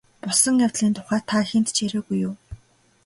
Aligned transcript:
Болсон 0.25 0.55
явдлын 0.67 0.93
тухай 0.95 1.21
та 1.29 1.39
хэнд 1.49 1.67
ч 1.75 1.77
яриагүй 1.85 2.17
юу? 2.27 2.33